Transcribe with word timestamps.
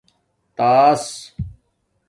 تݳس 0.57 1.05